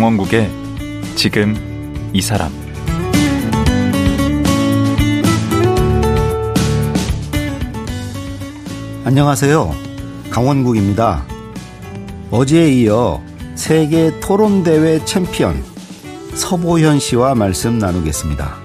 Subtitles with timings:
[0.00, 0.50] 강원국의
[1.14, 2.50] 지금 이 사람
[9.04, 9.74] 안녕하세요.
[10.30, 11.26] 강원국입니다.
[12.30, 13.20] 어제에 이어
[13.56, 15.62] 세계 토론대회 챔피언
[16.32, 18.56] 서보현 씨와 말씀 나누겠습니다.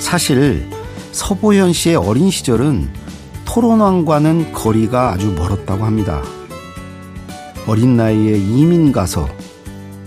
[0.00, 0.68] 사실
[1.12, 2.92] 서보현 씨의 어린 시절은
[3.44, 6.20] 토론왕과는 거리가 아주 멀었다고 합니다.
[7.68, 9.28] 어린 나이에 이민 가서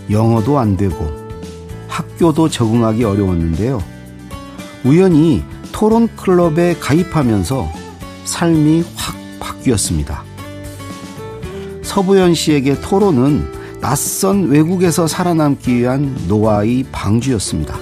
[0.09, 1.11] 영어도 안 되고
[1.87, 3.83] 학교도 적응하기 어려웠는데요.
[4.83, 7.67] 우연히 토론 클럽에 가입하면서
[8.25, 10.23] 삶이 확 바뀌었습니다.
[11.83, 17.77] 서부연 씨에게 토론은 낯선 외국에서 살아남기 위한 노아의 방주였습니다.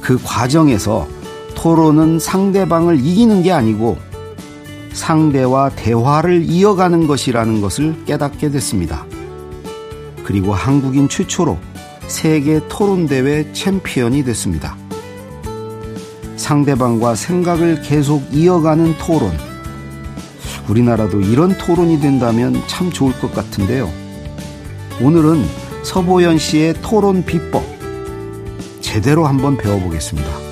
[0.00, 1.06] 그 과정에서
[1.54, 3.96] 토론은 상대방을 이기는 게 아니고
[4.92, 9.06] 상대와 대화를 이어가는 것이라는 것을 깨닫게 됐습니다.
[10.24, 11.58] 그리고 한국인 최초로
[12.06, 14.76] 세계 토론대회 챔피언이 됐습니다.
[16.36, 19.32] 상대방과 생각을 계속 이어가는 토론.
[20.68, 23.90] 우리나라도 이런 토론이 된다면 참 좋을 것 같은데요.
[25.00, 25.44] 오늘은
[25.84, 27.64] 서보연 씨의 토론 비법
[28.80, 30.51] 제대로 한번 배워보겠습니다.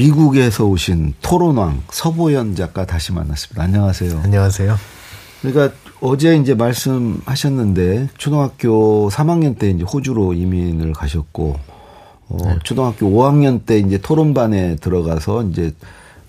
[0.00, 3.62] 미국에서 오신 토론왕 서보현 작가 다시 만났습니다.
[3.62, 4.20] 안녕하세요.
[4.24, 4.76] 안녕하세요.
[5.42, 11.58] 그러니까 어제 이제 말씀하셨는데 초등학교 3학년 때 이제 호주로 이민을 가셨고
[12.30, 12.58] 어 네.
[12.64, 15.74] 초등학교 5학년 때 이제 토론반에 들어가서 이제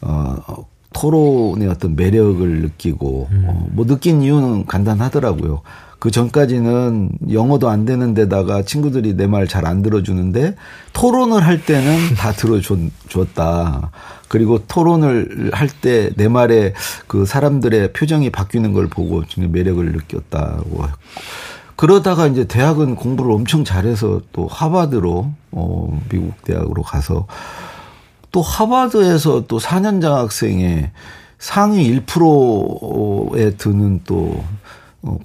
[0.01, 3.45] 어 토론의 어떤 매력을 느끼고 음.
[3.47, 5.61] 어, 뭐 느낀 이유는 간단하더라고요.
[6.01, 10.55] 그 전까지는 영어도 안 되는 데다가 친구들이 내 말 잘 안 들어주는데
[10.93, 13.91] 토론을 할 때는 다 들어줬다.
[14.27, 16.73] 그리고 토론을 할 때 내 말에
[17.05, 20.97] 그 사람들의 표정이 바뀌는 걸 보고 좀 매력을 느꼈다고 했고.
[21.75, 27.27] 그러다가 이제 대학은 공부를 엄청 잘해서 또 하버드로, 어, 미국 대학으로 가서
[28.31, 30.89] 또 하버드에서 또 4년 장학생의
[31.37, 34.43] 상위 1%에 드는 또
[35.03, 35.17] 어,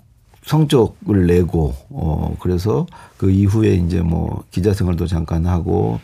[0.47, 2.87] 성적을 내고 어 그래서
[3.17, 6.01] 그 이후에 이제 뭐 기자 생활도 잠깐 하고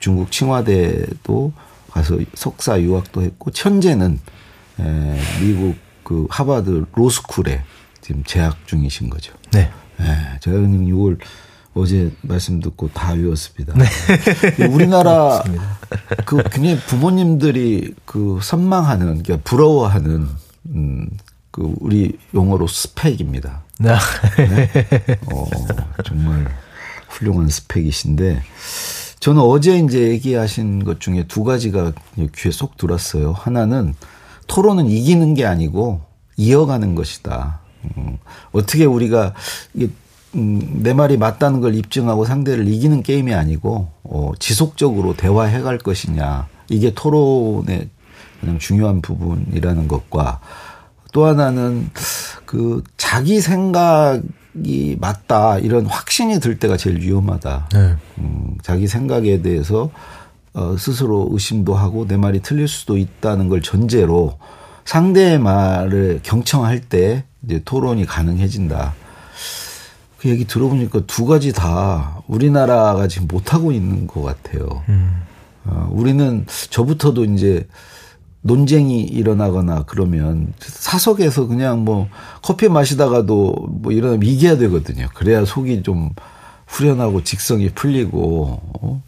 [0.00, 1.52] 중국 칭화대도
[1.90, 4.18] 가서 석사 유학도 했고 현재는
[4.80, 7.62] 에 미국 그 하버드 로스쿨에
[8.00, 9.32] 지금 재학 중이신 거죠.
[9.52, 9.70] 네.
[10.00, 11.18] 예, 제가 그냥 이걸
[11.74, 13.74] 어제 말씀 듣고 다 외웠습니다.
[13.74, 14.66] 네.
[14.66, 15.42] 우리나라
[16.24, 20.28] 그 굉장히 부모님들이 그 선망하는, 그러니까 부러워하는
[20.70, 21.10] 음,
[21.50, 23.65] 그 우리 용어로 스펙입니다.
[23.78, 23.94] 네.
[24.36, 24.68] 네.
[25.32, 25.46] 어,
[26.04, 26.46] 정말
[27.08, 28.42] 훌륭한 스펙이신데
[29.20, 31.92] 저는 어제 이제 얘기하신 것 중에 두 가지가
[32.34, 33.32] 귀에 쏙 들었어요.
[33.32, 33.94] 하나는
[34.46, 36.00] 토론은 이기는 게 아니고
[36.36, 37.60] 이어가는 것이다.
[37.96, 38.18] 음,
[38.52, 39.34] 어떻게 우리가
[39.74, 39.88] 이게
[40.34, 46.48] 음, 내 말이 맞다는 걸 입증하고 상대를 이기는 게임이 아니고 어, 지속적으로 대화해 갈 것이냐
[46.68, 47.88] 이게 토론의
[48.40, 50.40] 가장 중요한 부분이라는 것과
[51.12, 51.90] 또 하나는
[52.46, 57.68] 그 자기 생각이 맞다 이런 확신이 들 때가 제일 위험하다.
[57.72, 57.94] 네.
[58.18, 59.90] 음, 자기 생각에 대해서
[60.54, 64.38] 어, 스스로 의심도 하고 내 말이 틀릴 수도 있다는 걸 전제로
[64.86, 68.94] 상대의 말을 경청할 때 이제 토론이 가능해진다.
[70.18, 74.82] 그 얘기 들어보니까 두 가지 다 우리나라가 지금 못하고 있는 것 같아요.
[74.88, 75.22] 음.
[75.66, 77.66] 어, 우리는 저부터도 이제
[78.46, 82.08] 논쟁이 일어나거나 그러면 사석에서 그냥 뭐
[82.42, 85.08] 커피 마시다가도 뭐 일어나면 이겨야 되거든요.
[85.14, 86.10] 그래야 속이 좀
[86.66, 89.02] 후련하고 직성이 풀리고 어?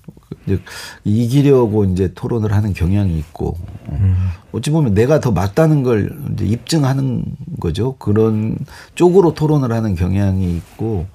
[0.47, 0.61] 이제
[1.05, 3.57] 이기려고 이제 토론을 하는 경향이 있고
[3.87, 4.15] 어.
[4.53, 7.25] 어찌 보면 내가 더 맞다는 걸 이제 입증하는
[7.61, 7.97] 거죠.
[7.99, 8.57] 그런
[8.95, 11.07] 쪽으로 토론을 하는 경향이 있고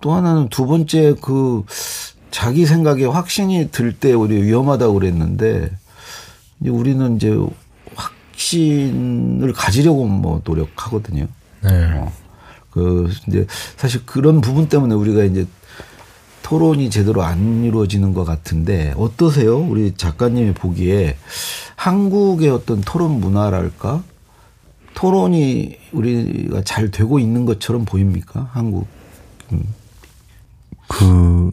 [0.00, 1.62] 또 하나는 두 번째 그
[2.30, 5.70] 자기 생각에 확신이 들 때 우리 위험하다고 그랬는데
[6.60, 7.36] 이제 우리는 이제
[7.94, 11.26] 확신을 가지려고 뭐 노력하거든요.
[11.62, 11.70] 네.
[11.94, 12.12] 어.
[12.70, 15.46] 그 이제 사실 그런 부분 때문에 우리가 이제
[16.42, 19.58] 토론이 제대로 안 이루어지는 것 같은데 어떠세요?
[19.58, 21.16] 우리 작가님이 보기에
[21.74, 24.04] 한국의 어떤 토론 문화랄까?
[24.94, 28.50] 토론이 우리가 잘 되고 있는 것처럼 보입니까?
[28.52, 28.86] 한국.
[29.52, 29.64] 음.
[30.88, 31.50] 그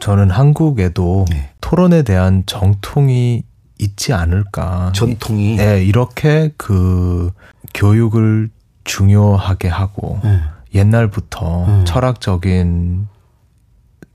[0.00, 1.50] 저는 한국에도 네.
[1.60, 3.42] 토론에 대한 정통이
[3.78, 4.92] 있지 않을까.
[4.94, 5.56] 전통이.
[5.56, 7.30] 네, 이렇게 그
[7.74, 8.50] 교육을
[8.84, 10.40] 중요하게 하고 네.
[10.74, 11.84] 옛날부터 음.
[11.84, 13.08] 철학적인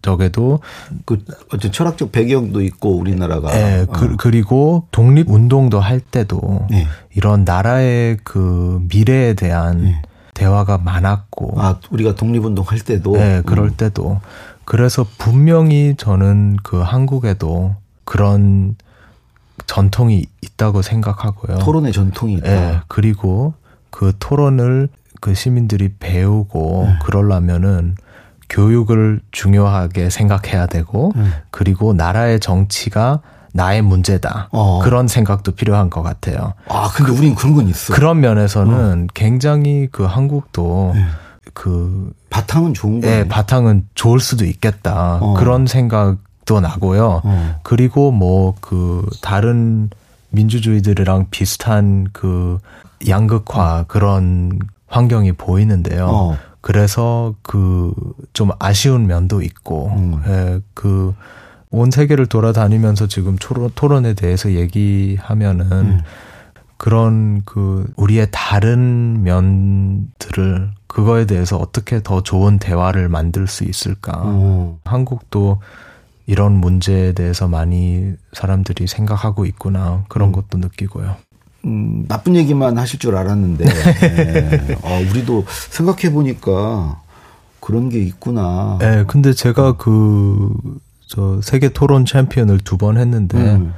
[0.01, 0.59] 적에도
[1.05, 1.23] 그
[1.53, 4.15] 어떤 철학적 배경도 있고 우리나라가 예, 그, 어.
[4.17, 6.87] 그리고 독립 운동도 할 때도 예.
[7.15, 10.01] 이런 나라의 그 미래에 대한 예.
[10.33, 13.73] 대화가 많았고 아 우리가 독립 운동 할 때도 네, 그럴 음.
[13.77, 14.19] 때도.
[14.65, 18.75] 그래서 분명히 저는 그 한국에도 그런
[19.65, 21.59] 전통이 있다고 생각하고요.
[21.59, 22.47] 토론의 전통이 있다.
[22.47, 23.53] 예, 그리고
[23.89, 24.89] 그 토론을
[25.21, 26.99] 그 시민들이 배우고 네.
[27.03, 27.95] 그러려면은
[28.49, 31.23] 교육을 중요하게 생각해야 되고 네.
[31.49, 33.21] 그리고 나라의 정치가
[33.53, 34.49] 나의 문제다.
[34.51, 34.79] 어.
[34.83, 36.53] 그런 생각도 필요한 것 같아요.
[36.67, 37.93] 아 근데 우린 그런 건 있어.
[37.93, 41.05] 그런 면에서는 굉장히 그 한국도 네.
[41.53, 43.19] 그 바탕은 좋은 거예요.
[43.19, 45.19] 예, 바탕은 좋을 수도 있겠다.
[45.21, 45.35] 어.
[45.35, 47.21] 그런 생각 도 나고요.
[47.23, 47.55] 어.
[47.63, 49.89] 그리고 뭐 그 다른
[50.29, 52.57] 민주주의들이랑 비슷한 그
[53.07, 56.07] 양극화 그런 환경이 보이는데요.
[56.07, 56.37] 어.
[56.61, 57.93] 그래서 그
[58.33, 60.21] 좀 아쉬운 면도 있고, 음.
[60.27, 61.13] 예, 그
[61.75, 65.99] 온 세계를 돌아다니면서 지금 토론, 토론에 대해서 얘기하면은 음.
[66.77, 74.11] 그런 그 우리의 다른 면들을 그거에 대해서 어떻게 더 좋은 대화를 만들 수 있을까?
[74.23, 74.77] 어.
[74.85, 75.61] 한국도
[76.25, 80.31] 이런 문제에 대해서 많이 사람들이 생각하고 있구나 그런 음.
[80.33, 81.15] 것도 느끼고요.
[81.65, 84.77] 음, 나쁜 얘기만 하실 줄 알았는데, 예.
[84.83, 87.01] 아, 우리도 생각해 보니까
[87.61, 88.77] 그런 게 있구나.
[88.81, 90.49] 네, 근데 제가 그
[91.13, 93.73] 저 세계 토론 챔피언을 두 번 했는데 음,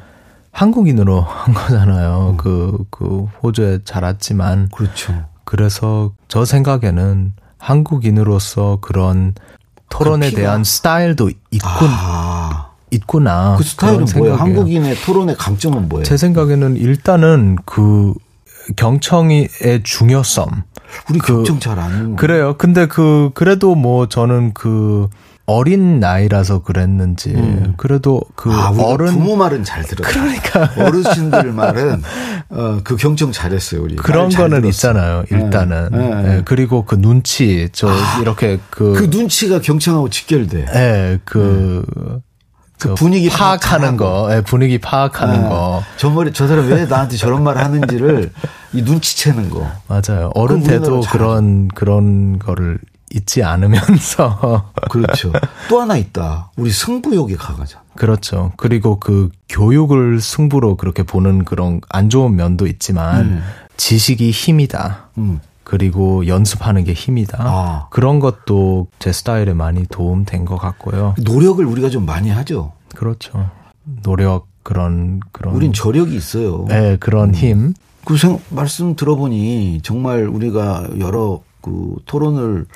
[0.52, 2.30] 한국인으로 한 거잖아요.
[2.32, 2.38] 음.
[2.38, 5.26] 그, 그 호주에 자랐지만 그렇죠.
[5.44, 9.34] 그래서 저 생각에는 한국인으로서 그런
[9.90, 13.56] 토론에 대한 스타일도 있군 아, 있구나.
[13.58, 14.36] 그 스타일은 뭐예요?
[14.36, 16.04] 한국인의 토론의 강점은 뭐예요?
[16.04, 18.14] 제 생각에는 일단은 그
[18.76, 19.50] 경청의
[19.84, 20.64] 중요성.
[21.10, 22.16] 우리 그- 경청 잘 아는.
[22.16, 22.56] 그래요.
[22.58, 25.08] 근데 그 그래도 뭐 저는 그
[25.48, 27.74] 어린 나이라서 그랬는지 음.
[27.78, 30.10] 그래도 그 아, 어른 부모 말은 잘 들었다.
[30.10, 32.02] 그러니까 어르신들 말은
[32.50, 33.96] 어, 그 경청 잘했어요 우리.
[33.96, 34.66] 그런 거는.
[34.66, 35.24] 있잖아요.
[35.30, 36.38] 일단은 네, 네, 네.
[36.38, 37.90] 예, 그리고 그 눈치 저
[38.22, 40.66] 이렇게 그 그 눈치가 경청하고 직결돼.
[40.74, 41.86] 예, 그,
[42.80, 43.98] 그그 분위기 파악하는.
[43.98, 45.50] 거, 예, 분위기 파악하는 네.
[45.50, 48.32] 거저 머리 저 사람 왜 나한테 저런 말 하는지를
[48.74, 49.70] 이 눈치채는 거.
[49.88, 50.32] 맞아요.
[50.34, 51.02] 어른 때도.
[51.12, 52.80] 그런 그런 거를
[53.16, 55.32] 잊지 않으면서 그렇죠.
[55.70, 56.52] 또 하나 있다.
[56.58, 57.84] 우리 승부욕이 강하잖아.
[57.96, 58.52] 그렇죠.
[58.58, 63.44] 그리고 그 교육을 승부로 그렇게 보는 그런 안 좋은 면도 있지만 음.
[63.78, 65.10] 지식이 힘이다.
[65.18, 65.40] 음.
[65.64, 67.38] 그리고 연습하는 게 힘이다.
[67.40, 67.88] 아.
[67.90, 71.16] 그런 것도 제 스타일에 많이 도움된 것 같고요.
[71.24, 72.74] 노력을 우리가 좀 많이 하죠.
[72.96, 73.50] 그렇죠.
[74.04, 76.66] 노력 그런 그런 우린 저력이 있어요.
[76.68, 77.74] 네, 그런 힘.
[78.04, 82.68] 그 생, 말씀 들어보니 정말 우리가 여러 그 토론을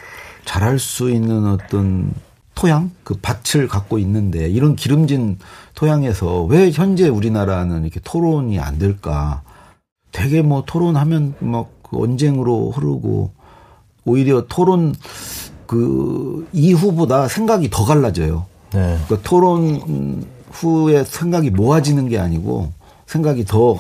[0.50, 2.12] 잘할 수 있는 어떤
[2.56, 5.38] 토양, 그 밭을 갖고 있는데 이런 기름진
[5.76, 9.44] 토양에서 왜 현재 우리나라는 이렇게 토론이 안 될까?
[10.12, 13.32] 되게 뭐 토론하면 막그 언쟁으로 흐르고
[14.06, 14.96] 오히려 토론
[15.68, 18.48] 그 이후보다 생각이 더 갈라져요.
[18.74, 18.98] 네.
[19.06, 22.74] 그러니까 토론 후에 생각이 모아지는 게 아니고
[23.06, 23.78] 생각이 더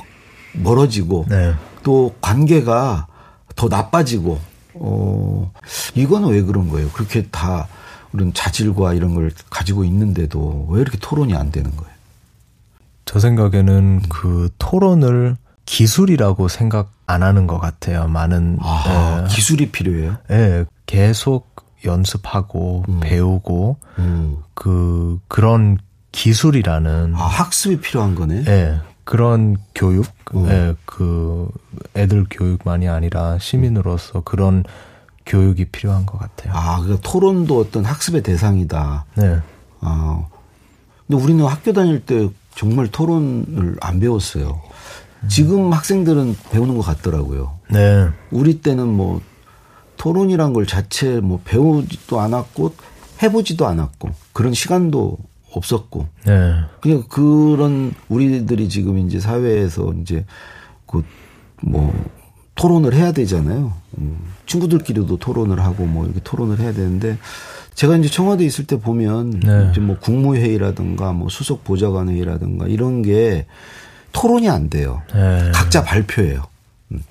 [0.53, 1.51] 멀어지고 네.
[1.81, 3.07] 또 관계가
[3.55, 4.48] 더 나빠지고
[4.79, 5.51] 어
[5.95, 6.89] 이거는 왜 그런 거예요?
[6.89, 7.67] 그렇게 다
[8.11, 11.93] 그런 자질과 이런 걸 가지고 있는데도 왜 이렇게 토론이 안 되는 거예요?
[13.05, 18.07] 저 생각에는 그 토론을 기술이라고 생각 안 하는 것 같아요.
[18.07, 20.17] 많은 아, 예, 기술이 필요해요.
[20.31, 21.47] 예, 계속
[21.85, 22.99] 연습하고 음.
[23.01, 24.37] 배우고 음.
[24.53, 25.77] 그 그런
[26.11, 28.43] 기술이라는 아, 학습이 필요한 거네.
[28.47, 28.79] 예,
[29.09, 30.47] 그런 교육, 음.
[30.49, 31.49] 예, 그
[31.95, 34.63] 애들 교육만이 아니라 시민으로서 그런
[35.25, 36.53] 교육이 필요한 것 같아요.
[36.53, 39.05] 아, 그러니까 토론도 어떤 학습의 대상이다.
[39.15, 39.39] 네,
[39.79, 40.27] 아.
[41.07, 44.61] 근데 우리는 학교 다닐 때 정말 토론을 안 배웠어요.
[45.27, 47.57] 지금 학생들은 배우는 것 같더라고요.
[47.71, 49.21] 네, 우리 때는 뭐
[49.97, 52.75] 토론이란 걸 자체 뭐 배우지도 않았고
[53.23, 55.17] 해보지도 않았고 그런 시간도
[55.51, 60.25] 없었고 네, 그냥 그런 우리들이 지금 이제 사회에서 이제
[60.85, 61.93] 그뭐
[62.55, 63.73] 토론을 해야 되잖아요.
[63.97, 67.17] 음, 친구들끼리도 토론을 하고 뭐 이렇게 토론을 해야 되는데
[67.73, 69.69] 제가 이제 청와대 에 있을 때 보면 네.
[69.71, 73.45] 이제 뭐 국무회의라든가 뭐 수석 보좌관 회의라든가 이런 게
[74.11, 75.01] 토론이 안 돼요.
[75.13, 75.51] 네.
[75.53, 76.43] 각자 발표예요.
[76.91, 77.01] 음.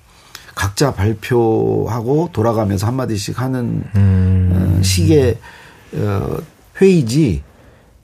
[0.53, 5.37] 각자 발표하고 돌아가면서 한마디씩 하는 음, 어, 식의
[5.95, 6.37] 어,
[6.79, 7.41] 회의지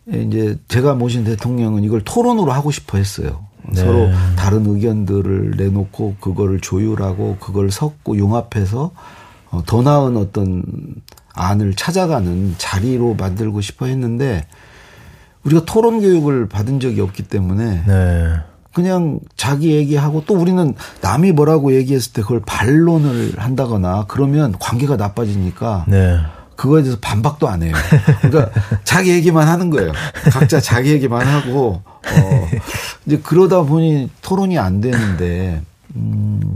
[0.08, 3.46] 이제 제가 모신 대통령은 이걸 토론으로 하고 싶어 했어요.
[3.68, 3.82] 네.
[3.82, 8.92] 서로 다른 의견들을 내놓고 그거를 조율하고 그걸 섞고 융합해서
[9.52, 10.64] 어, 더 나은 어떤
[11.34, 14.46] 안을 찾아가는 자리로 만들고 싶어 했는데
[15.44, 18.34] 우리가 토론 교육을 받은 적이 없기 때문에 네.
[18.74, 25.86] 그냥 자기 얘기하고 또 우리는 남이 뭐라고 얘기했을 때 그걸 반론을 한다거나 그러면 관계가 나빠지니까
[25.88, 26.18] 네.
[26.56, 27.74] 그거에 대해서 반박도 안 해요.
[28.22, 28.52] 그러니까
[28.84, 29.92] 자기 얘기만 하는 거예요.
[30.32, 32.48] 각자 자기 얘기만 하고 어
[33.06, 35.62] 이제 그러다 보니 토론이 안 되는데
[35.96, 36.56] 음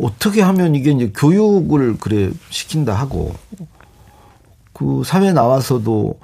[0.00, 3.34] 어떻게 하면 이게 이제 교육을 그래 시킨다 하고
[4.72, 6.18] 그 사회 나와서도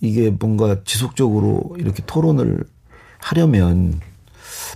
[0.00, 2.64] 이게 뭔가 지속적으로 이렇게 토론을
[3.18, 4.00] 하려면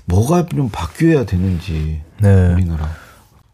[0.04, 2.52] 뭐가 좀 바뀌어야 되는지 네.
[2.52, 3.03] 우리나라.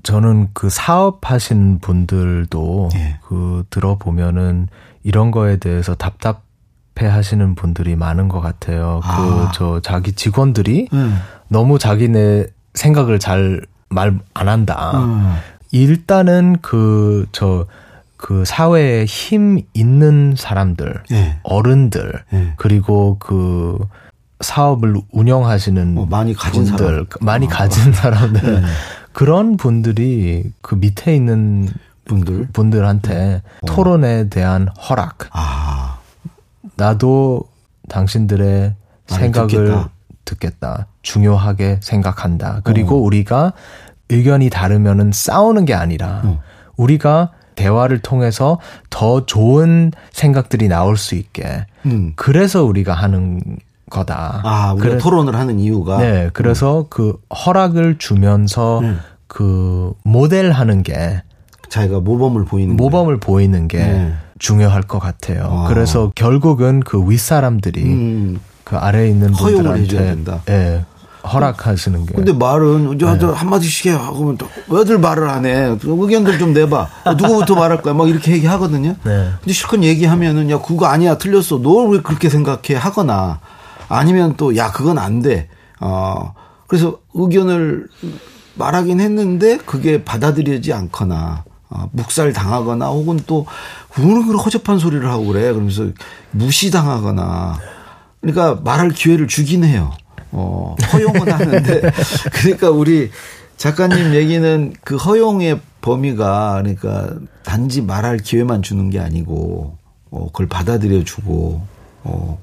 [0.02, 3.18] 저는 그 사업하신 분들도 예.
[3.26, 4.68] 그 들어보면은
[5.02, 6.42] 이런 거에 대해서 답답해
[7.08, 9.00] 하시는 분들이 많은 것 같아요.
[9.02, 9.48] 아.
[9.50, 11.18] 그저 자기 직원들이 음.
[11.48, 14.92] 너무 자기네 생각을 잘 말 안 한다.
[14.94, 15.34] 음.
[15.72, 21.38] 일단은 그 저그 사회에 힘 있는 사람들, 예.
[21.42, 22.52] 어른들, 예.
[22.56, 23.78] 그리고 그
[24.40, 27.06] 사업을 운영하시는 어, 많이 가진 분들, 사람.
[27.20, 27.48] 많이 어.
[27.48, 28.68] 가진 사람들, 네.
[29.12, 31.68] 그런 분들이 그 밑에 있는
[32.04, 32.48] 분들.
[32.52, 33.66] 분들한테 어.
[33.66, 35.98] 토론에 대한 허락, 아.
[36.76, 37.44] 나도
[37.88, 38.74] 당신들의
[39.06, 39.90] 생각을 듣겠다.
[40.24, 40.86] 듣겠다.
[41.02, 42.60] 중요하게 생각한다.
[42.64, 43.00] 그리고 어.
[43.00, 43.52] 우리가
[44.08, 46.42] 의견이 다르면은 싸우는 게 아니라 어.
[46.76, 52.12] 우리가 대화를 통해서 더 좋은 생각들이 나올 수 있게 음.
[52.16, 53.40] 그래서 우리가 하는
[53.90, 54.40] 거다.
[54.44, 59.00] 아, 우리가 그래- 토론을 하는 이유가 네, 그래서 그 허락을 주면서 음.
[59.26, 61.22] 그 모델하는 게
[61.68, 64.14] 자기가 모범을 보이는 모범을 보이는 게 네.
[64.38, 65.44] 중요할 것 같아요.
[65.64, 65.68] 아.
[65.68, 67.94] 그래서 결국은 그 윗사람들이 거예요.
[67.94, 68.40] 음.
[68.64, 70.40] 그 아래에 있는 허용을 분들한테 해줘야 된다.
[70.48, 70.84] 예,
[71.24, 72.14] 허락하시는 게.
[72.14, 73.18] 근데 말은 저, 네.
[73.18, 74.36] 저 한마디씩 해 하고
[74.68, 75.76] 왜들 말을 안 해?
[75.82, 76.88] 의견들 좀 내봐.
[77.04, 77.94] 어, 누구부터 말할 거야?
[77.94, 78.94] 막 이렇게 얘기하거든요.
[79.04, 79.28] 네.
[79.40, 81.58] 근데 실컷 얘기하면은 야 그거 아니야 틀렸어.
[81.58, 82.74] 너 왜 그렇게 생각해?
[82.76, 83.38] 하거나
[83.90, 85.48] 아니면 또 야 그건 안 돼.
[85.80, 86.32] 어
[86.66, 87.88] 그래서 의견을
[88.54, 93.46] 말하긴 했는데 그게 받아들여지지 않거나 어, 묵살 당하거나 혹은 또
[93.98, 95.52] 우는 그런 허접한 소리를 하고 그래.
[95.52, 95.86] 그러면서
[96.32, 97.58] 무시당하거나
[98.20, 99.92] 그러니까 말할 기회를 주긴 해요.
[100.32, 101.80] 어, 허용은 하는데
[102.32, 103.10] 그러니까 우리
[103.56, 109.76] 작가님 얘기는 그 허용의 범위가 그러니까 단지 말할 기회만 주는 게 아니고
[110.10, 111.62] 어, 그걸 받아들여 주고
[112.04, 112.38] 어,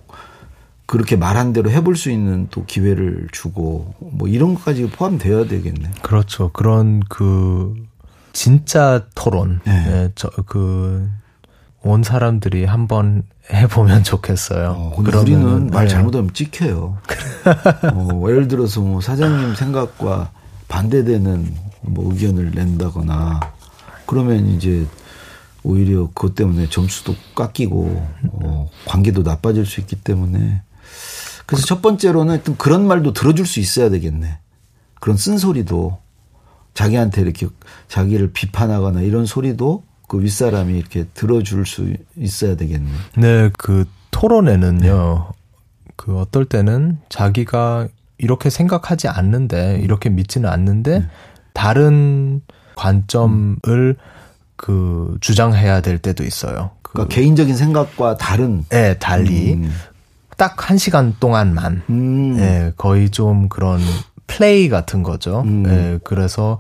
[0.88, 5.92] 그렇게 말한 대로 해볼 수 있는 또 기회를 주고 뭐 이런 것까지 포함되어야 되겠네.
[6.02, 6.50] 그렇죠.
[6.54, 7.76] 그런 그
[8.32, 9.60] 진짜 토론.
[9.66, 9.86] 네.
[9.88, 11.10] 예, 저그
[11.84, 14.70] 온 사람들이 한번 해보면 좋겠어요.
[14.70, 15.90] 어, 근데 그러면은, 우리는 말 예.
[15.90, 16.98] 잘못하면 찍혀요.
[17.94, 20.32] 어, 예를 들어서 뭐 사장님 생각과
[20.70, 23.40] 반대되는 뭐 의견을 낸다거나
[24.06, 24.86] 그러면 이제
[25.64, 30.62] 오히려 그것 때문에 점수도 깎이고 어, 관계도 나빠질 수 있기 때문에
[31.48, 34.38] 그래서 첫 번째로는 하여튼 그런 말도 들어줄 수 있어야 되겠네.
[35.00, 35.98] 그런 쓴소리도
[36.74, 37.48] 자기한테 이렇게
[37.88, 42.90] 자기를 비판하거나 이런 소리도 그 윗사람이 이렇게 들어줄 수 있어야 되겠네.
[43.16, 45.32] 네, 그 토론에는요.
[45.96, 47.88] 그 어떨 때는 자기가
[48.18, 51.08] 이렇게 생각하지 않는데 이렇게 믿지는 않는데
[51.54, 52.42] 다른
[52.76, 53.96] 관점을
[54.56, 56.72] 그 주장해야 될 때도 있어요.
[56.82, 59.72] 그 그러니까 개인적인 생각과 다른 예, 달리 음.
[60.38, 62.38] 딱 한 시간 동안만 음.
[62.40, 63.80] 예, 거의 좀 그런
[64.28, 65.42] 플레이 같은 거죠.
[65.42, 65.66] 음.
[65.68, 66.60] 예, 그래서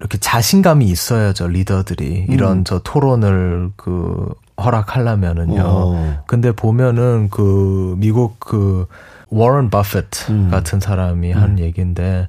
[0.00, 2.26] 이렇게 자신감이 있어야죠, 리더들이.
[2.28, 2.64] 이런 음.
[2.64, 4.28] 저 토론을 그
[4.62, 5.62] 허락하려면은요.
[5.64, 6.22] 어.
[6.26, 8.86] 근데 보면은 그 미국 그
[9.30, 10.50] 워런 바페트 음.
[10.50, 12.28] 같은 사람이 한 얘기인데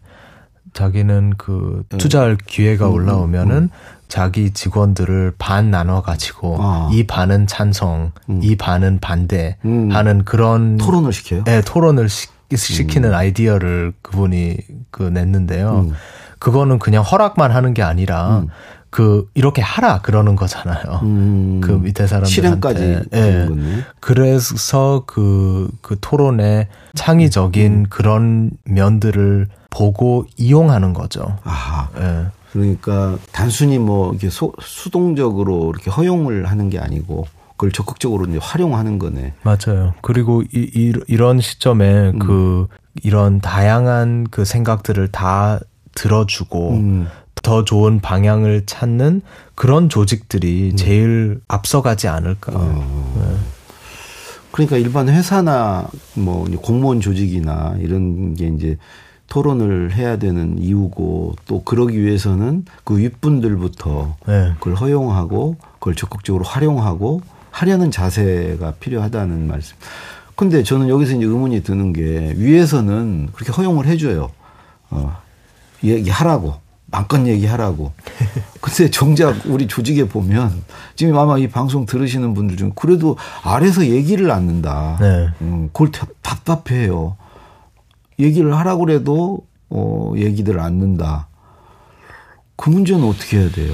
[0.74, 3.70] 자기는 그 투자할 기회가 음, 올라오면은
[4.16, 6.90] 자기 직원들을 반 나눠 가지고 아.
[6.94, 9.92] 이 반은 찬성, 이 반은 반대 음.
[9.92, 11.44] 하는 그런 토론을 시켜요.
[11.44, 14.56] 네, 토론을 시, 시키는 아이디어를 그분이
[14.90, 15.88] 그 냈는데요.
[15.90, 15.94] 음.
[16.40, 18.48] 그거는 그냥 허락만 하는 게 아니라 음.
[18.90, 21.02] 그 이렇게 하라 그러는 거잖아요.
[21.04, 21.60] 음.
[21.60, 23.46] 그 밑에 사람들한테 실행까지 예.
[23.50, 23.84] 거네.
[24.00, 27.86] 그래서 그, 그 토론의 창의적인 음.
[27.90, 31.38] 그런 면들을 보고 이용하는 거죠.
[31.44, 32.28] 아, 예.
[32.56, 38.98] 그러니까 단순히 뭐 이렇게 소, 수동적으로 이렇게 허용을 하는 게 아니고 그걸 적극적으로 이제 활용하는
[38.98, 39.34] 거네.
[39.44, 39.94] 맞아요.
[40.02, 42.20] 그리고 이, 이, 이런 시점에 음.
[42.20, 42.68] 그
[43.04, 45.60] 이런 다양한 그 생각들을 다
[45.96, 47.08] 들어주고 음.
[47.44, 49.22] 더 좋은 방향을 찾는
[49.56, 52.54] 그런 조직들이 제일 앞서가지 않을까.
[52.54, 52.58] 음.
[52.58, 53.38] 어.
[54.52, 58.78] 그러니까 일반 회사나 뭐 공무원 조직이나 이런 게 이제
[59.28, 64.54] 토론을 해야 되는 이유고 또 그러기 위해서는 그 윗분들부터 네.
[64.60, 69.76] 그걸 허용하고 그걸 적극적으로 활용하고 하려는 자세가 필요하다는 말씀.
[70.36, 74.30] 근데 저는 여기서 이제 의문이 드는 게 위에서는 그렇게 허용을 해줘요.
[74.90, 75.18] 어,
[75.84, 76.56] 얘기하라고.
[76.88, 77.94] 마음껏 얘기하라고.
[78.62, 80.64] 근데 정작 우리 조직에 보면
[80.96, 84.98] 지금 아마 이 방송 들으시는 분들 중 그래도 아래서 얘기를 않는다.
[85.00, 85.30] 네.
[85.42, 85.90] 음, 그걸
[86.22, 87.18] 답답해요.
[88.20, 91.28] 얘기를 하라고 그래도 어, 얘기들 않는다.
[92.56, 93.74] 그 문제는 어떻게 해야 돼요?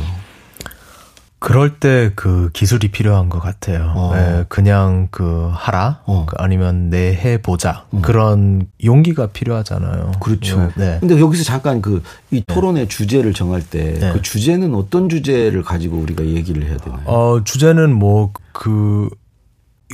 [1.40, 3.92] 그럴 때 그 기술이 필요한 것 같아요.
[3.96, 4.14] 어.
[4.16, 6.28] 예, 그냥 그 하라 어.
[6.28, 10.12] 그 아니면 내 해보자 그런 용기가 필요하잖아요.
[10.20, 10.72] 그렇죠.
[10.76, 10.98] 네.
[11.00, 14.22] 근데 여기서 잠깐 그 이 토론의 주제를 정할 때그 네.
[14.22, 17.02] 주제는 어떤 주제를 가지고 우리가 얘기를 해야 되나요?
[17.06, 19.10] 어, 주제는 뭐, 그,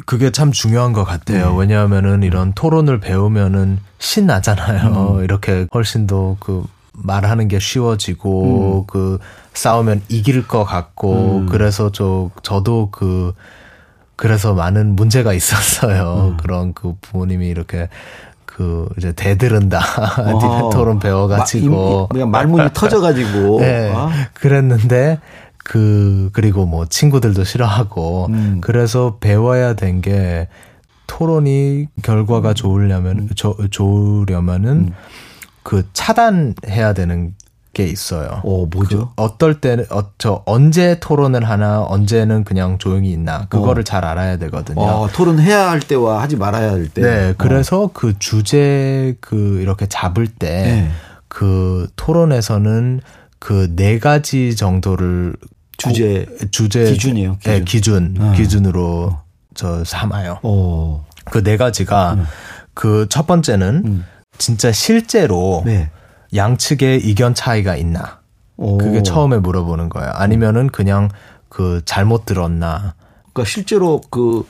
[0.06, 1.52] 그게 참 중요한 것 같아요.
[1.52, 1.58] 네.
[1.60, 5.18] 왜냐하면은 이런 토론을 배우면은 신나잖아요.
[5.18, 5.24] 음.
[5.26, 6.66] 이렇게 훨씬 더 그
[7.00, 7.60] 말하는 게 음.
[7.60, 9.20] 쉬워지고, 그
[9.54, 11.46] 싸우면 이길 것 같고, 음.
[11.48, 13.34] 그래서 저, 저도 그,
[14.16, 16.32] 그래서 많은 문제가 있었어요.
[16.32, 16.38] 음.
[16.42, 17.88] 그런 그 부모님이 이렇게
[18.46, 19.80] 그 이제 대들은다.
[20.74, 21.70] 토론 배워가지고.
[21.70, 23.60] 마- 임- 그냥 말문이 터져가지고.
[23.60, 23.92] 네.
[23.96, 25.20] 아, 그랬는데
[25.68, 28.58] 그 그리고 뭐 친구들도 싫어하고 음.
[28.62, 30.48] 그래서 배워야 된 게
[31.08, 34.94] 토론이 결과가 좋으려면 조, 좋으려면은 음.
[35.64, 37.34] 그 차단해야 되는
[37.74, 38.42] 게 있어요.
[38.46, 39.12] 어, 뭐죠?
[39.16, 44.38] 그 어떨 때는 어, 저 언제 토론을 하나 언제는 그냥 조용히 있나 그거를 잘 알아야
[44.38, 44.82] 되거든요.
[44.82, 47.02] 어, 토론해야 할 때와 하지 말아야 할 때.
[47.02, 47.34] 네, 어.
[47.38, 50.92] 그래서 그 주제 그 이렇게 잡을 때 네.
[51.28, 53.02] 그 토론에서는
[53.40, 55.36] 그 네 가지 정도를
[55.78, 58.14] 주제, 고- 주제 기준이에요, 네, 기준.
[58.14, 58.34] 기준 어.
[58.34, 59.18] 기준으로
[59.54, 60.40] 저 삼아요.
[60.44, 61.06] 어.
[61.26, 62.18] 그네 가지가
[62.74, 64.06] 그첫 번째는 음.
[64.38, 65.90] 진짜 실제로 네.
[66.36, 68.20] 양측의 의견 차이가 있나?
[68.58, 68.78] 어.
[68.78, 70.12] 그게 처음에 물어보는 거예요.
[70.14, 71.10] 아니면은 그냥
[71.50, 72.96] 그 잘못 들었나?
[73.34, 74.48] 그러니까 실제로 그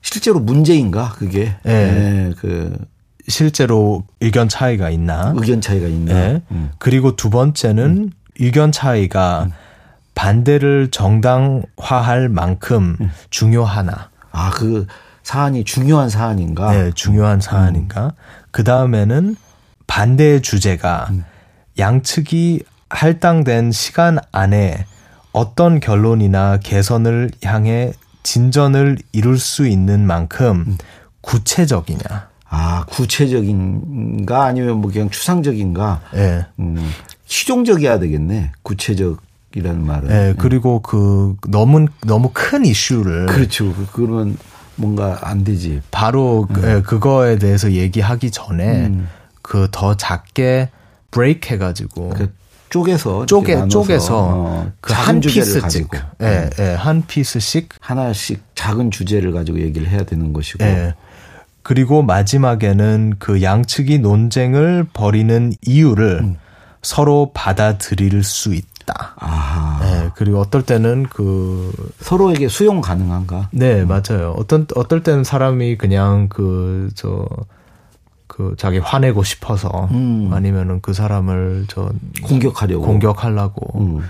[0.00, 1.56] 실제로 문제인가 그게.
[1.62, 1.92] 네.
[1.92, 2.76] 네, 그
[3.28, 5.32] 실제로 의견 차이가 있나?
[5.36, 6.12] 의견 차이가 있나.
[6.14, 6.42] 네.
[6.50, 6.70] 음.
[6.78, 9.48] 그리고 두 번째는 의견 차이가
[10.14, 13.10] 반대를 정당화할 만큼 음.
[13.30, 14.10] 중요하나?
[14.30, 14.86] 아, 그
[15.22, 16.72] 사안이 중요한 사안인가?
[16.72, 18.12] 네, 중요한 사안인가?
[18.50, 19.36] 그 다음에는
[19.86, 21.24] 반대의 주제가 음.
[21.78, 24.86] 양측이 할당된 시간 안에
[25.32, 30.78] 어떤 결론이나 개선을 향해 진전을 이룰 수 있는 만큼 음.
[31.22, 32.28] 구체적이냐?
[32.48, 36.02] 아, 구체적인가 아니면 뭐 그냥 추상적인가?
[36.14, 36.46] 예.
[36.58, 36.76] 음,
[37.24, 38.52] 실용적이어야 되겠네.
[38.62, 39.22] 구체적
[39.56, 40.10] 이라는 말은.
[40.10, 43.72] 예, 그리고 그 너무 너무 큰 이슈를 그렇죠.
[43.74, 44.36] 그- 그러면
[44.76, 45.80] 뭔가 안 되지.
[45.90, 49.08] 바로 그- 예, 그거에 대해서 얘기하기 전에 음.
[49.42, 50.70] 그더 작게
[51.10, 52.32] 브레이크 해가지고 그
[52.70, 55.88] 쪼개서 쪼개 쪼개서 어, 그 작은 한 주제를 피스씩
[56.22, 60.64] 예, 예, 한 피스씩 하나씩 작은 주제를 가지고 얘기를 해야 되는 것이고.
[60.64, 60.94] 예.
[61.62, 66.36] 그리고 마지막에는 그 양측이 논쟁을 벌이는 이유를 음.
[66.82, 68.71] 서로 받아들일 수 있다.
[69.16, 69.80] 아하.
[69.84, 73.48] 예, 그리고 어떨 때는 그 서로에게 수용 가능한가?
[73.52, 74.34] 네, 맞아요.
[74.36, 77.26] 어떤, 어떨 때는 사람이 그냥 그, 저,
[78.26, 80.30] 그, 자기 화내고 싶어서 음.
[80.32, 81.92] 아니면은 그 사람을 저,
[82.22, 82.84] 공격하려고.
[82.84, 84.02] 공격하려고 음.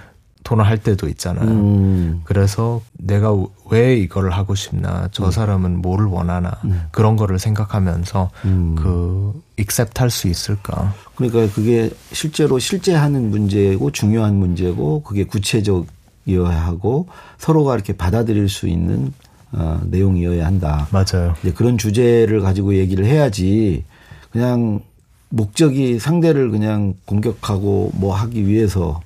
[0.45, 1.49] 토론할 때도 있잖아요.
[1.49, 2.21] 음.
[2.25, 3.33] 그래서 내가
[3.71, 6.53] 왜 이거를 하고 싶나, 저 사람은 뭐를 원하나,
[6.91, 8.75] 그런 거를 생각하면서 음.
[8.77, 10.95] 그, 익셉트 할 수 있을까.
[11.15, 17.07] 그러니까 그게 실제로 실제 하는 문제고 중요한 문제고 그게 구체적이어야 하고
[17.39, 19.13] 서로가 이렇게 받아들일 수 있는
[19.53, 20.89] 어, 내용이어야 한다.
[20.91, 21.35] 맞아요.
[21.43, 23.85] 이제 그런 주제를 가지고 얘기를 해야지
[24.31, 24.81] 그냥
[25.29, 29.01] 목적이 상대를 그냥 공격하고 뭐 하기 위해서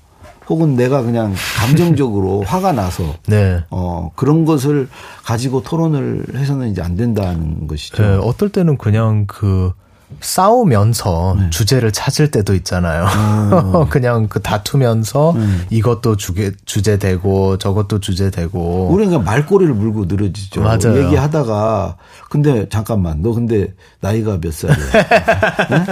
[0.49, 3.63] 혹은 내가 그냥 감정적으로 화가 나서 네.
[3.71, 4.89] 어 그런 것을
[5.25, 8.03] 가지고 토론을 해서는 이제 안 된다는 것이죠.
[8.03, 9.73] 네, 어떨 때는 그냥 그
[10.21, 11.51] 싸우면서 네.
[11.51, 13.07] 주제를 찾을 때도 있잖아요.
[13.07, 13.87] 음.
[13.91, 15.35] 그냥 그 다투면서
[15.71, 18.89] 이것도 주제, 주제 되고 저것도 주제 되고.
[18.89, 20.63] 우리는 그냥 말꼬리를 물고 늘어지죠.
[20.63, 21.05] 맞아요.
[21.05, 21.97] 얘기하다가
[22.31, 24.77] 근데 잠깐만 너 근데 나이가 몇 살이야?
[25.71, 25.87] 네?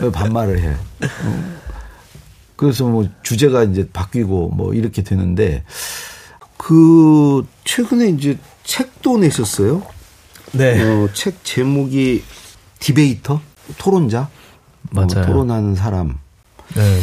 [0.00, 0.68] 왜 반말을 해?
[0.70, 1.61] 어.
[2.62, 5.64] 그래서 뭐 주제가 이제 바뀌고 뭐 이렇게 되는데
[6.56, 9.82] 그 최근에 이제 책도 내셨어요.
[10.52, 10.80] 네.
[10.80, 12.22] 어, 책 제목이
[12.78, 13.40] 디베이터
[13.78, 14.28] 토론자
[14.92, 15.06] 맞아요.
[15.06, 16.20] 어, 토론하는 사람.
[16.76, 17.00] 네.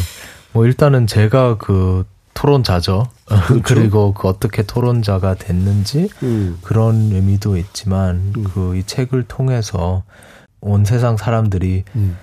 [0.54, 3.08] 뭐 일단은 제가 그 토론자죠.
[3.62, 6.56] 그리고그 어떻게 토론자가 됐는지 음.
[6.62, 10.04] 그런 의미도 있지만 그이 책을 통해서
[10.62, 12.16] 온 세상 사람들이 음.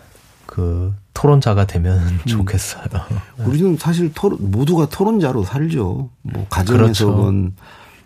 [0.58, 2.84] 그그 토론자가 되면 좋겠어요.
[3.46, 6.10] 우리는 사실 토론, 모두가 토론자로 살죠.
[6.24, 7.54] 뭐 가정에서건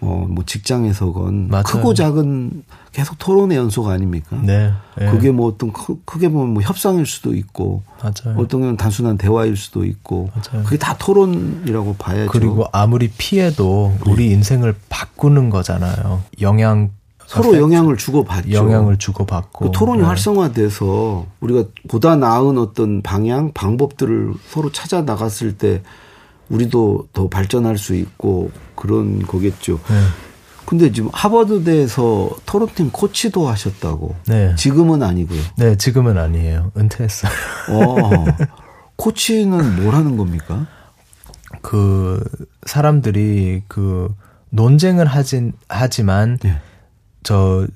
[0.01, 1.63] 어, 뭐 직장에서건 맞아요.
[1.63, 4.35] 크고 작은 계속 토론의 연속 아닙니까?
[4.41, 4.73] 네.
[4.99, 5.05] 예.
[5.05, 8.37] 그게 뭐 어떤 크, 크게 보면 뭐 협상일 수도 있고 맞아요.
[8.37, 10.63] 어떤 건 단순한 대화일 수도 있고 맞아요.
[10.65, 12.31] 그게 다 토론이라고 봐야죠.
[12.31, 16.23] 그리고 아무리 피해도 우리 인생을 바꾸는 거잖아요.
[16.41, 16.89] 영향
[17.31, 18.51] 서로 영향을 주고받죠.
[18.51, 20.05] 영향을 주고받고 그 토론이 네.
[20.05, 25.81] 활성화돼서 우리가 보다 나은 어떤 방향, 방법들을 서로 찾아 나갔을 때
[26.49, 29.79] 우리도 더 발전할 수 있고 그런 거겠죠.
[29.87, 29.95] 네.
[30.65, 34.15] 근데 지금 하버드대에서 토론팀 코치도 하셨다고.
[34.27, 34.53] 네.
[34.55, 35.41] 지금은 아니고요.
[35.55, 36.71] 네, 지금은 아니에요.
[36.77, 37.31] 은퇴했어요.
[37.69, 38.25] 어.
[38.97, 40.67] 코치는 뭘 하는 겁니까?
[41.61, 42.23] 그
[42.65, 44.13] 사람들이 그
[44.49, 46.59] 논쟁을 하진 하지만 네.
[47.23, 47.67] 저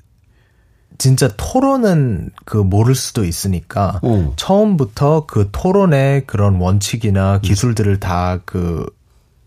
[0.98, 4.34] 진짜 토론은 그 모를 수도 있으니까 어.
[4.38, 8.86] 처음부터 그 토론의 그런 원칙이나 기술들을 다 그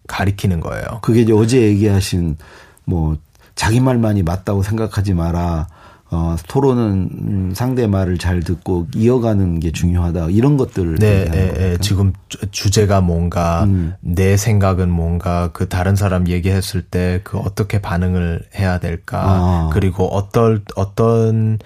[0.09, 0.85] 가리키는 거예요.
[1.03, 2.37] 그게 이제 어제 얘기하신
[2.85, 3.17] 뭐
[3.55, 5.69] 자기 말만이 맞다고 생각하지 마라.
[6.11, 10.29] 어, 토론은 음, 상대 말을 잘 듣고 이어가는 게 중요하다.
[10.31, 11.77] 이런 것들을 네, 예, 예.
[11.83, 13.93] 지금 주- 주제가 뭔가, 음.
[14.01, 19.71] 내 생각은 뭔가, 그 다른 사람 얘기했을 때 그 어떻게 반응을 해야 될까, 아.
[19.73, 21.59] 그리고 어떨, 어떤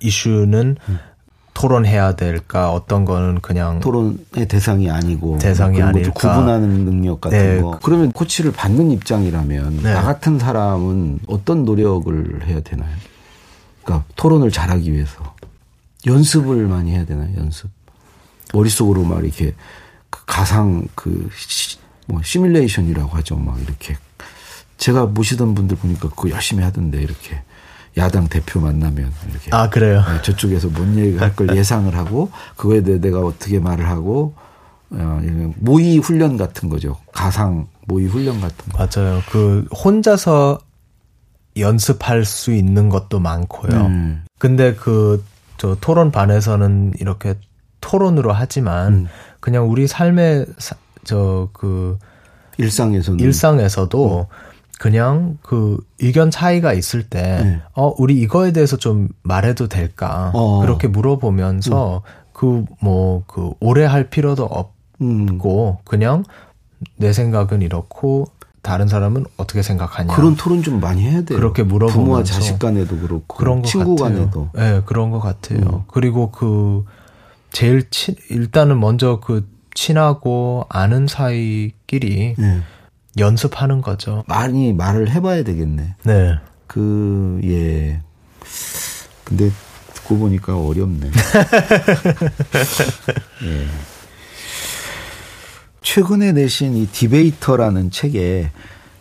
[0.00, 0.76] 이슈는
[1.52, 6.12] 토론해야 될까, 어떤 거는 그냥 토론의 대상이 아니고 대상이 아닐까.
[6.14, 7.60] 구분하는 능력 같은 네.
[7.60, 7.78] 거.
[7.82, 9.92] 그러면 코치를 받는 입장이라면 네.
[9.92, 12.88] 나 같은 사람은 어떤 노력을 해야 되나요?
[13.90, 15.34] 그러니까 토론을 잘하기 위해서
[16.06, 17.28] 연습을 많이 해야 되나요?
[17.36, 17.68] 연습.
[18.54, 19.54] 머릿속으로 막 이렇게
[20.10, 21.28] 그 가상 그
[22.06, 23.36] 뭐 시뮬레이션이라고 하죠.
[23.36, 23.96] 막 이렇게
[24.78, 27.40] 제가 모시던 분들 보니까 그거 열심히 하던데 이렇게
[27.96, 30.02] 야당 대표 만나면 이렇게 아, 그래요?
[30.08, 34.34] 네, 저쪽에서 뭔 얘기를 할 걸 예상을 하고 그거에 대해 내가 어떻게 말을 하고
[34.90, 35.20] 어,
[35.58, 36.96] 모의 훈련 같은 거죠.
[37.12, 38.78] 가상 모의 훈련 같은 거.
[38.84, 39.22] 맞아요.
[39.30, 40.58] 그, 혼자서
[41.56, 43.72] 연습할 수 있는 것도 많고요.
[43.86, 44.24] 음.
[44.38, 45.24] 근데 그,
[45.56, 47.34] 저 토론 반에서는 이렇게
[47.80, 49.06] 토론으로 하지만, 음.
[49.40, 51.98] 그냥 우리 삶의, 사- 저, 그,
[52.58, 54.26] 일상에서는 일상에서도
[54.78, 57.60] 그냥 그 의견 차이가 있을 때, 네.
[57.74, 60.30] 어, 우리 이거에 대해서 좀 말해도 될까?
[60.34, 60.60] 어.
[60.60, 64.48] 그렇게 물어보면서 그, 뭐, 그, 오래 할 필요도
[65.02, 66.24] 음, 없고, 그냥
[66.96, 68.28] 내 생각은 이렇고,
[68.62, 70.14] 다른 사람은 어떻게 생각하냐.
[70.14, 71.38] 그런 토론 좀 많이 해야 돼요.
[71.38, 74.16] 그렇게 물어보면서 부모와 자식 간에도 그렇고 그런 것 친구 같아요.
[74.18, 74.50] 간에도.
[74.54, 75.60] 네, 그런 것 같아요.
[75.60, 75.82] 음.
[75.88, 76.84] 그리고 그
[77.52, 82.60] 제일 친 일단은 먼저 그 친하고 아는 사이끼리 네.
[83.18, 84.24] 연습하는 거죠.
[84.26, 85.94] 많이 말을 해봐야 되겠네.
[86.04, 86.34] 네.
[86.66, 88.00] 그 예.
[89.24, 89.50] 근데
[89.94, 91.10] 듣고 보니까 어렵네.
[93.44, 93.66] 예.
[95.82, 98.50] 최근에 내신 이 디베이터라는 책에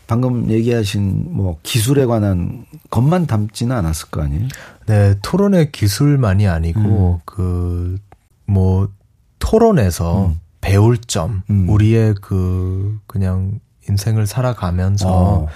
[0.07, 4.47] 방금 얘기하신 뭐 기술에 관한 것만 담지는 않았을 거 아니에요?
[4.87, 8.89] 네, 토론의 기술만이 아니고 그뭐
[9.37, 10.39] 토론에서 음.
[10.61, 11.69] 배울 점, 음.
[11.69, 15.47] 우리의 그 그냥 인생을 살아가면서 어.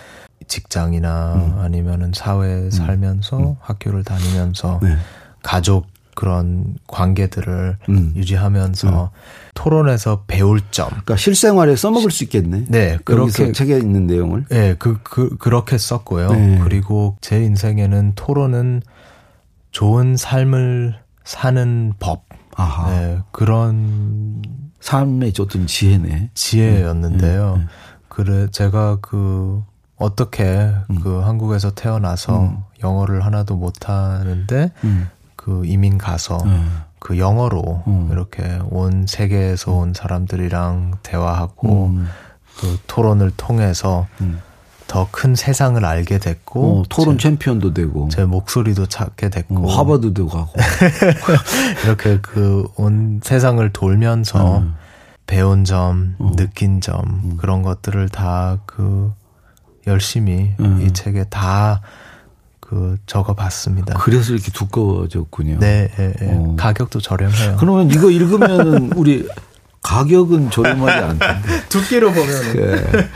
[0.48, 1.60] 직장이나 음.
[1.60, 4.98] 아니면은 사회에 살면서 학교를 다니면서 네.
[5.42, 8.14] 가족 그런 관계들을 음.
[8.16, 9.12] 유지하면서
[9.54, 10.90] 토론에서 배울 점.
[10.90, 12.66] 그러니까 실생활에 써먹을 수 있겠네.
[12.70, 14.46] 네, 그렇게 책에 있는 내용을.
[14.50, 16.30] 네, 그, 그, 그렇게 썼고요.
[16.32, 16.60] 네.
[16.64, 18.82] 그리고 제 인생에는 토론은
[19.72, 22.26] 좋은 삶을 사는 법.
[22.56, 22.90] 아하.
[22.92, 24.42] 네, 그런
[24.80, 26.32] 삶의 어떤 지혜네.
[26.34, 27.56] 지혜였는데요.
[27.56, 27.68] 네, 네.
[28.08, 29.64] 그래, 제가 그,
[29.96, 35.08] 어떻게 그 한국에서 태어나서 영어를 하나도 못하는데 음.
[35.44, 36.82] 그 이민 가서 음.
[37.00, 38.08] 그 영어로 음.
[38.12, 42.08] 이렇게 온 세계에서 온 사람들이랑 대화하고 음.
[42.60, 44.40] 그 토론을 통해서 음.
[44.88, 48.08] 더큰 세상을 알게 됐고 어, 토론 챔피언도 되고.
[48.10, 50.54] 제, 제 목소리도 찾게 됐고 어, 하버드도 가고.
[51.84, 54.76] 이렇게 그 온 세상을 돌면서 음.
[55.28, 56.32] 배운 점, 어.
[56.38, 59.12] 느낀 점 그런 것들을 다 그
[59.88, 60.82] 열심히 음.
[60.82, 61.82] 이 책에 다
[62.74, 64.00] 그 적어봤습니다.
[64.00, 65.60] 그래서 이렇게 두꺼워졌군요.
[65.60, 66.32] 네, 예, 예.
[66.32, 66.56] 어.
[66.58, 67.58] 가격도 저렴해요.
[67.60, 69.28] 그러면 이거 읽으면은 우리
[69.84, 71.66] 가격은 저렴하지 않던데.
[71.70, 73.10] 두께로 보면 예.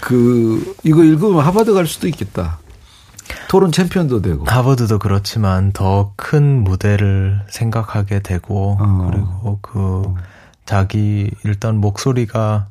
[0.00, 2.58] 그 이거 읽으면 하버드 갈 수도 있겠다.
[3.48, 4.44] 토론 챔피언도 되고.
[4.46, 9.10] 하버드도 그렇지만 더 큰 무대를 생각하게 되고 어.
[9.10, 10.14] 그리고 그
[10.64, 12.68] 자기 일단 목소리가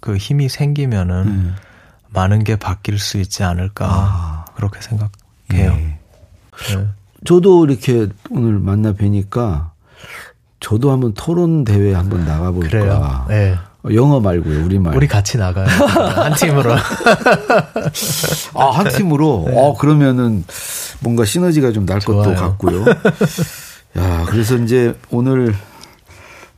[0.00, 1.56] 그 힘이 생기면은 음.
[2.10, 4.44] 많은 게 바뀔 수 있지 않을까 아.
[4.54, 5.10] 그렇게 생각
[5.52, 5.76] 해요.
[5.76, 6.76] 예.
[6.76, 6.86] 네.
[7.24, 9.72] 저도 이렇게 오늘 만나 뵈니까
[10.60, 12.68] 저도 한번 토론 대회 한번 나가볼까.
[12.68, 13.24] 그래요.
[13.28, 13.56] 네.
[13.94, 14.96] 영어 말고요, 우리 말.
[14.96, 15.66] 우리 같이 나가요.
[15.66, 16.72] 한 팀으로.
[18.54, 19.44] 아, 한 팀으로?
[19.46, 19.52] 네.
[19.56, 20.44] 어, 그러면은
[21.00, 22.84] 뭔가 시너지가 좀 날 것도 같고요.
[23.96, 25.54] 야, 그래서 이제 오늘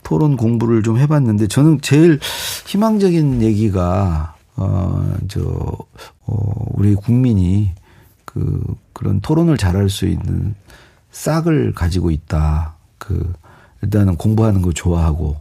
[0.03, 2.19] 토론 공부를 좀 해봤는데 저는 제일
[2.65, 5.39] 희망적인 얘기가, 어, 저,
[6.25, 6.35] 어,
[6.73, 7.69] 우리 국민이
[8.39, 10.55] 그, 그런 토론을 잘할 수 있는
[11.11, 12.75] 싹을 가지고 있다.
[12.97, 13.33] 그,
[13.81, 15.37] 일단은 공부하는 거 좋아하고,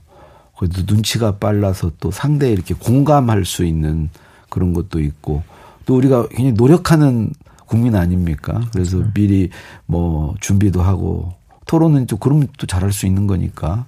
[0.59, 4.11] 그래도 눈치가 빨라서 또 상대에 이렇게 공감할 수 있는
[4.51, 5.45] 그런 것도 있고,
[5.87, 7.33] 또 우리가 굉장히 노력하는
[7.67, 8.61] 국민 아닙니까?
[8.73, 9.13] 그래서 그렇죠.
[9.15, 9.51] 미리
[9.87, 11.33] 뭐 준비도 하고,
[11.67, 13.87] 토론은 또 그러면 또 잘할 수 있는 거니까.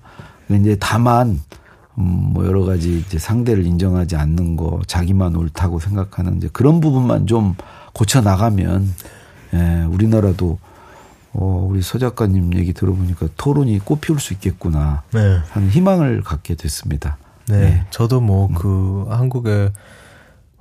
[0.51, 1.41] 이제 다만,
[1.99, 7.27] 음, 뭐 여러 가지 이제 상대를 인정하지 않는 거, 자기만 옳다고 생각하는 이제 그런 부분만
[7.27, 7.55] 좀
[7.93, 8.95] 고쳐 나가면,
[9.55, 10.59] 예, 우리나라도
[11.33, 15.39] 어, 우리 서 작가님 얘기 들어보니까 토론이 꽃피울 수 있겠구나 네.
[15.51, 17.19] 하는 희망을 갖게 됐습니다.
[17.49, 17.87] 네, 네.
[17.91, 19.13] 저도 뭐그 음.
[19.13, 19.71] 한국에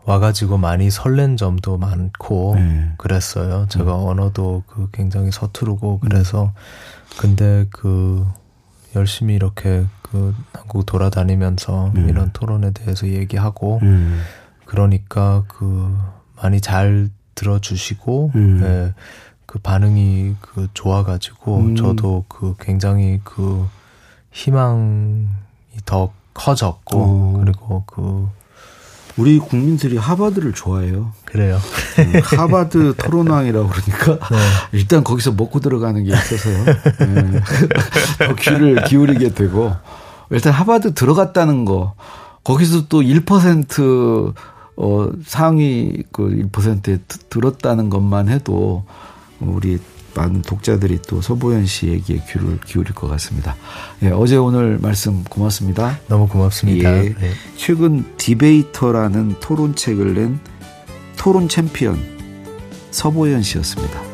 [0.06, 2.92] 와가지고 많이 설렌 점도 많고 네.
[2.98, 3.68] 그랬어요.
[3.70, 4.08] 제가 음.
[4.08, 6.52] 언어도 그 굉장히 서투르고 그래서 음.
[7.20, 8.26] 근데 그
[8.96, 12.10] 열심히 이렇게 그 한국 돌아다니면서 음.
[12.10, 14.22] 이런 토론에 대해서 얘기하고 음.
[14.66, 15.96] 그러니까 그
[16.42, 17.10] 많이 잘
[17.40, 18.62] 들어주시고 음.
[18.64, 18.94] 예,
[19.46, 21.76] 그 반응이 그 좋아가지고 음.
[21.76, 23.66] 저도 그 굉장히 그
[24.32, 25.28] 희망이
[25.86, 27.42] 더 커졌고 어.
[27.44, 28.30] 그리고 그
[29.18, 31.12] 우리 국민들이 하버드를 좋아해요.
[31.26, 31.60] 그래요.
[32.00, 34.38] 음, 하버드 토론왕이라고 그러니까 네.
[34.72, 36.66] 일단 거기서 먹고 들어가는 게 있어서요.
[36.66, 37.42] 네.
[38.28, 39.74] 더 귀를 기울이게 되고
[40.30, 41.96] 일단 하버드 들어갔다는 거
[42.44, 44.34] 거기서 또 1%
[44.82, 48.86] 어, 상위 그 1%에 들었다는 것만 해도
[49.42, 49.78] 우리
[50.16, 53.58] 많은 독자들이 또 서보현 씨 얘기에 귀를 기울일 것 같습니다.
[54.04, 56.00] 예, 어제 오늘 말씀 고맙습니다.
[56.08, 56.96] 너무 고맙습니다.
[56.98, 57.32] 예, 네.
[57.58, 60.40] 최근 디베이터라는 토론책을 낸
[61.18, 62.00] 토론 챔피언
[62.92, 64.09] 서보현 씨였습니다.